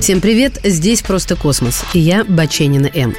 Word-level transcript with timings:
Всем 0.00 0.20
привет, 0.20 0.60
здесь 0.62 1.02
«Просто 1.02 1.36
космос» 1.36 1.84
и 1.94 1.98
я, 1.98 2.24
Баченина 2.24 2.90
М. 2.94 3.14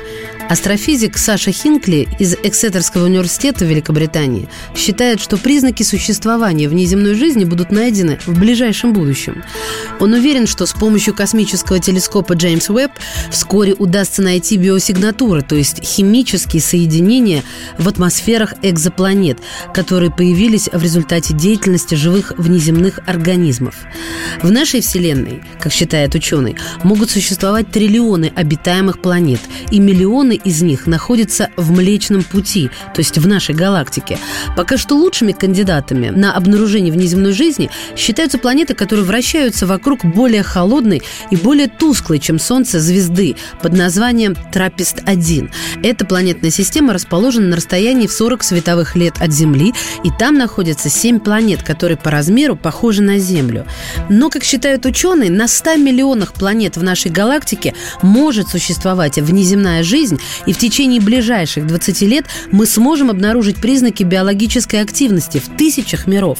Астрофизик 0.50 1.18
Саша 1.18 1.52
Хинкли 1.52 2.08
из 2.20 2.36
Эксетерского 2.42 3.06
университета 3.06 3.66
Великобритании 3.66 4.48
считает, 4.76 5.20
что 5.20 5.36
признаки 5.36 5.84
существования 5.84 6.70
внеземной 6.70 7.16
жизни 7.16 7.44
будут 7.44 7.70
найдены 7.70 8.18
в 8.26 8.40
ближайшем 8.40 8.94
будущем. 8.94 9.44
Он 10.00 10.14
уверен, 10.14 10.48
что 10.48 10.66
с 10.66 10.72
помощью 10.72 11.14
космического 11.14 11.80
телескопа 11.80 12.34
Джеймс 12.34 12.70
Уэбб 12.70 12.94
вскоре 13.30 13.74
удастся 13.74 14.22
найти 14.22 14.56
биосигнатуры, 14.56 15.42
то 15.42 15.56
есть 15.56 15.84
химические 15.84 16.62
соединения 16.62 17.44
в 17.78 17.90
атмосферах 17.90 18.54
экзопланет, 18.62 19.40
которые 19.74 20.12
появились 20.12 20.70
в 20.72 20.82
результате 20.82 21.34
деятельности 21.34 21.96
живых 21.96 22.32
внеземных 22.38 23.02
организмов. 23.06 23.76
В 24.42 24.50
нашей 24.50 24.80
Вселенной, 24.80 25.44
как 25.60 25.74
считает 25.74 26.16
ученый, 26.16 26.56
могут 26.84 27.10
существовать 27.10 27.70
триллионы 27.70 28.32
обитаемых 28.34 29.02
планет 29.02 29.42
и 29.72 29.80
миллионы 29.80 30.37
из 30.44 30.62
них 30.62 30.88
находятся 30.88 31.50
в 31.58 31.72
Млечном 31.72 32.24
Пути, 32.24 32.70
то 32.94 33.00
есть 33.00 33.18
в 33.18 33.28
нашей 33.28 33.56
галактике. 33.56 34.20
Пока 34.56 34.78
что 34.78 34.96
лучшими 34.96 35.32
кандидатами 35.32 36.10
на 36.10 36.34
обнаружение 36.34 36.92
внеземной 36.92 37.34
жизни 37.34 37.70
считаются 37.96 38.38
планеты, 38.38 38.74
которые 38.74 39.06
вращаются 39.06 39.66
вокруг 39.66 40.06
более 40.06 40.44
холодной 40.44 41.02
и 41.32 41.36
более 41.36 41.68
тусклой, 41.68 42.20
чем 42.20 42.40
Солнце, 42.40 42.80
звезды 42.80 43.36
под 43.62 43.74
названием 43.74 44.36
Трапест-1. 44.54 45.50
Эта 45.84 46.06
планетная 46.06 46.52
система 46.52 46.94
расположена 46.94 47.48
на 47.48 47.56
расстоянии 47.58 48.08
в 48.08 48.12
40 48.12 48.44
световых 48.44 48.96
лет 48.96 49.16
от 49.20 49.32
Земли, 49.32 49.74
и 50.04 50.10
там 50.18 50.38
находятся 50.38 50.90
7 50.90 51.20
планет, 51.20 51.64
которые 51.64 51.98
по 51.98 52.12
размеру 52.12 52.56
похожи 52.56 53.02
на 53.02 53.18
Землю. 53.18 53.66
Но, 54.10 54.30
как 54.30 54.44
считают 54.44 54.86
ученые, 54.86 55.32
на 55.32 55.48
100 55.48 55.76
миллионах 55.78 56.34
планет 56.34 56.78
в 56.78 56.84
нашей 56.84 57.12
галактике 57.12 57.74
может 58.02 58.50
существовать 58.50 59.18
внеземная 59.18 59.84
жизнь, 59.84 60.20
и 60.46 60.54
в 60.54 60.58
течение 60.58 61.02
ближайших 61.02 61.68
20 61.68 62.02
лет 62.02 62.26
мы 62.52 62.66
сможем 62.66 63.10
обнаружить 63.10 63.58
признаки 63.58 64.04
биологической 64.04 64.82
активности 64.82 65.40
в 65.40 65.56
тысячах 65.58 66.08
миров. 66.08 66.40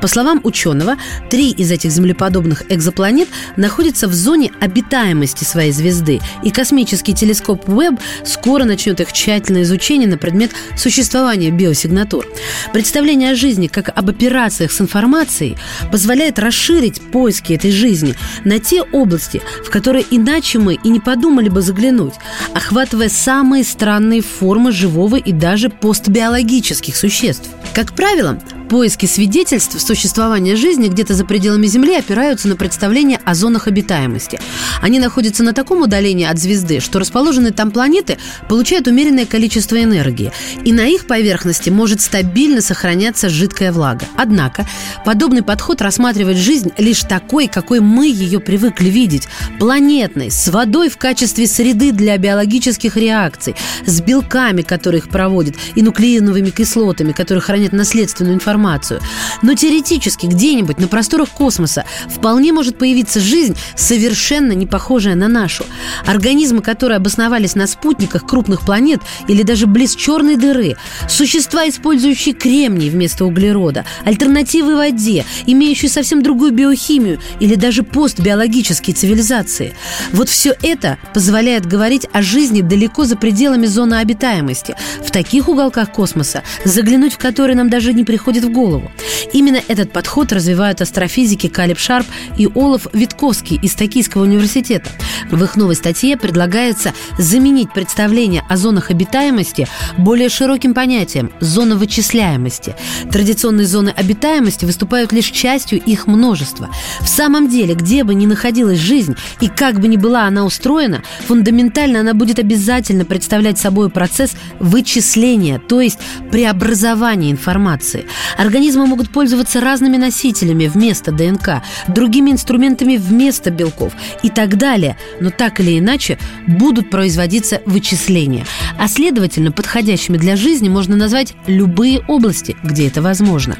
По 0.00 0.08
словам 0.08 0.40
ученого, 0.44 0.96
три 1.30 1.50
из 1.50 1.70
этих 1.70 1.90
землеподобных 1.90 2.64
экзопланет 2.70 3.28
находятся 3.56 4.08
в 4.08 4.14
зоне 4.14 4.50
обитаемости 4.60 5.44
своей 5.44 5.72
звезды, 5.72 6.20
и 6.42 6.50
космический 6.50 7.14
телескоп 7.14 7.68
Веб 7.68 7.94
скоро 8.24 8.64
начнет 8.64 9.00
их 9.00 9.12
тщательное 9.12 9.62
изучение 9.62 10.08
на 10.08 10.18
предмет 10.18 10.52
существования 10.76 11.50
биосигнатур. 11.50 12.26
Представление 12.72 13.32
о 13.32 13.34
жизни 13.34 13.66
как 13.66 13.90
об 13.96 14.08
операциях 14.10 14.72
с 14.72 14.80
информацией 14.80 15.56
позволяет 15.90 16.38
расширить 16.38 17.00
поиски 17.00 17.52
этой 17.52 17.70
жизни 17.70 18.14
на 18.44 18.58
те 18.58 18.82
области, 18.82 19.42
в 19.64 19.70
которые 19.70 20.04
иначе 20.10 20.58
мы 20.58 20.74
и 20.74 20.88
не 20.88 21.00
подумали 21.00 21.48
бы 21.48 21.62
заглянуть, 21.62 22.14
охватывая 22.54 23.08
самые 23.22 23.62
странные 23.62 24.20
формы 24.20 24.72
живого 24.72 25.14
и 25.14 25.30
даже 25.30 25.70
постбиологических 25.70 26.96
существ. 26.96 27.48
Как 27.72 27.92
правило, 27.92 28.40
поиски 28.72 29.04
свидетельств 29.04 29.78
существования 29.82 30.56
жизни 30.56 30.88
где-то 30.88 31.12
за 31.12 31.26
пределами 31.26 31.66
Земли 31.66 31.94
опираются 31.94 32.48
на 32.48 32.56
представление 32.56 33.20
о 33.22 33.34
зонах 33.34 33.68
обитаемости. 33.68 34.40
Они 34.80 34.98
находятся 34.98 35.42
на 35.42 35.52
таком 35.52 35.82
удалении 35.82 36.24
от 36.24 36.38
звезды, 36.38 36.80
что 36.80 36.98
расположенные 36.98 37.52
там 37.52 37.70
планеты 37.70 38.16
получают 38.48 38.86
умеренное 38.86 39.26
количество 39.26 39.76
энергии, 39.76 40.32
и 40.64 40.72
на 40.72 40.86
их 40.86 41.06
поверхности 41.06 41.68
может 41.68 42.00
стабильно 42.00 42.62
сохраняться 42.62 43.28
жидкая 43.28 43.72
влага. 43.72 44.06
Однако, 44.16 44.66
подобный 45.04 45.42
подход 45.42 45.82
рассматривает 45.82 46.38
жизнь 46.38 46.72
лишь 46.78 47.02
такой, 47.02 47.48
какой 47.48 47.80
мы 47.80 48.06
ее 48.08 48.40
привыкли 48.40 48.88
видеть– 48.88 49.28
планетной, 49.58 50.30
с 50.30 50.48
водой 50.48 50.88
в 50.88 50.96
качестве 50.96 51.46
среды 51.46 51.92
для 51.92 52.16
биологических 52.16 52.96
реакций, 52.96 53.54
с 53.84 54.00
белками, 54.00 54.62
которые 54.62 55.00
их 55.00 55.10
проводят, 55.10 55.56
и 55.74 55.82
нуклеиновыми 55.82 56.48
кислотами, 56.48 57.12
которые 57.12 57.42
хранят 57.42 57.72
наследственную 57.74 58.36
информацию 58.36 58.61
информацию. 58.62 59.00
Но 59.42 59.54
теоретически 59.54 60.26
где-нибудь 60.26 60.78
на 60.78 60.86
просторах 60.88 61.30
космоса 61.30 61.84
вполне 62.08 62.52
может 62.52 62.78
появиться 62.78 63.20
жизнь, 63.20 63.56
совершенно 63.74 64.52
не 64.52 64.66
похожая 64.66 65.14
на 65.14 65.28
нашу. 65.28 65.64
Организмы, 66.06 66.62
которые 66.62 66.96
обосновались 66.96 67.54
на 67.54 67.66
спутниках 67.66 68.26
крупных 68.26 68.60
планет 68.60 69.00
или 69.28 69.42
даже 69.42 69.66
близ 69.66 69.96
черной 69.96 70.36
дыры, 70.36 70.76
существа, 71.08 71.68
использующие 71.68 72.34
кремний 72.34 72.90
вместо 72.90 73.24
углерода, 73.24 73.84
альтернативы 74.04 74.76
воде, 74.76 75.24
имеющие 75.46 75.90
совсем 75.90 76.22
другую 76.22 76.52
биохимию 76.52 77.18
или 77.40 77.56
даже 77.56 77.82
постбиологические 77.82 78.94
цивилизации. 78.94 79.74
Вот 80.12 80.28
все 80.28 80.54
это 80.62 80.98
позволяет 81.14 81.66
говорить 81.66 82.06
о 82.12 82.22
жизни 82.22 82.60
далеко 82.60 83.04
за 83.04 83.16
пределами 83.16 83.66
зоны 83.66 83.94
обитаемости, 83.96 84.76
в 85.04 85.10
таких 85.10 85.48
уголках 85.48 85.90
космоса, 85.90 86.42
заглянуть 86.64 87.14
в 87.14 87.18
которые 87.18 87.56
нам 87.56 87.68
даже 87.70 87.92
не 87.92 88.04
приходит 88.42 88.44
в 88.44 88.52
голову. 88.52 88.90
Именно 89.32 89.60
этот 89.68 89.92
подход 89.92 90.32
развивают 90.32 90.80
астрофизики 90.80 91.48
Калиб 91.48 91.78
Шарп 91.78 92.06
и 92.36 92.48
Олаф 92.54 92.86
Витковский 92.92 93.58
из 93.62 93.74
Токийского 93.74 94.22
университета. 94.22 94.90
В 95.30 95.42
их 95.42 95.56
новой 95.56 95.74
статье 95.74 96.16
предлагается 96.16 96.92
заменить 97.18 97.72
представление 97.72 98.42
о 98.48 98.56
зонах 98.56 98.90
обитаемости 98.90 99.66
более 99.96 100.28
широким 100.28 100.74
понятием– 100.74 101.30
зона 101.40 101.76
вычисляемости. 101.76 102.74
Традиционные 103.10 103.66
зоны 103.66 103.94
обитаемости 103.96 104.64
выступают 104.64 105.12
лишь 105.12 105.30
частью 105.30 105.80
их 105.80 106.06
множества. 106.06 106.68
В 107.00 107.08
самом 107.08 107.48
деле, 107.48 107.74
где 107.74 108.04
бы 108.04 108.14
ни 108.14 108.26
находилась 108.26 108.78
жизнь 108.78 109.14
и 109.40 109.48
как 109.48 109.80
бы 109.80 109.88
ни 109.88 109.96
была 109.96 110.26
она 110.26 110.44
устроена, 110.44 111.02
фундаментально 111.26 112.00
она 112.00 112.14
будет 112.14 112.38
обязательно 112.38 113.04
представлять 113.04 113.58
собой 113.58 113.88
процесс 113.88 114.32
вычисления, 114.58 115.58
то 115.58 115.80
есть 115.80 115.98
преобразования 116.30 117.30
информации. 117.30 118.06
Организмы 118.36 118.86
могут 118.86 119.10
пользоваться 119.10 119.60
разными 119.60 119.96
носителями 119.96 120.66
вместо 120.66 121.12
ДНК, 121.12 121.62
другими 121.88 122.30
инструментами 122.30 122.96
вместо 122.96 123.50
белков 123.50 123.92
и 124.22 124.30
так 124.30 124.56
далее, 124.56 124.96
но 125.20 125.30
так 125.30 125.60
или 125.60 125.78
иначе 125.78 126.18
будут 126.46 126.90
производиться 126.90 127.60
вычисления. 127.66 128.46
А 128.78 128.88
следовательно, 128.88 129.52
подходящими 129.52 130.16
для 130.16 130.36
жизни 130.36 130.68
можно 130.68 130.96
назвать 130.96 131.34
любые 131.46 132.00
области, 132.08 132.56
где 132.62 132.88
это 132.88 133.02
возможно. 133.02 133.56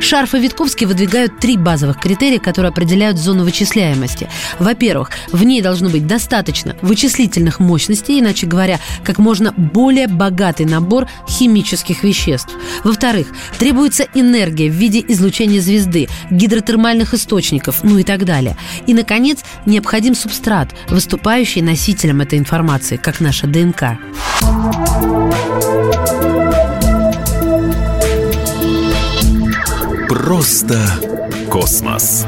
Шарф 0.00 0.34
и 0.34 0.38
Витковский 0.38 0.86
выдвигают 0.86 1.38
три 1.38 1.56
базовых 1.56 2.00
критерия, 2.00 2.38
которые 2.38 2.70
определяют 2.70 3.18
зону 3.18 3.44
вычисляемости. 3.44 4.28
Во-первых, 4.58 5.10
в 5.32 5.42
ней 5.44 5.62
должно 5.62 5.88
быть 5.88 6.06
достаточно 6.06 6.76
вычислительных 6.82 7.60
мощностей, 7.60 8.20
иначе 8.20 8.46
говоря, 8.46 8.78
как 9.04 9.18
можно 9.18 9.52
более 9.52 10.08
богатый 10.08 10.66
набор 10.66 11.06
химических 11.28 12.02
веществ. 12.02 12.54
Во-вторых, 12.84 13.28
требуется 13.58 14.06
энергия 14.14 14.68
в 14.70 14.74
виде 14.74 15.04
излучения 15.08 15.60
звезды, 15.60 16.08
гидротермальных 16.30 17.14
источников, 17.14 17.82
ну 17.82 17.98
и 17.98 18.04
так 18.04 18.24
далее. 18.24 18.56
И, 18.86 18.94
наконец, 18.94 19.40
необходим 19.66 20.14
субстрат, 20.14 20.74
выступающий 20.88 21.62
носителем 21.62 22.20
этой 22.20 22.38
информации, 22.38 22.96
как 22.96 23.20
наша 23.20 23.46
ДНК. 23.46 23.98
Просто 30.08 30.80
космос. 31.48 32.26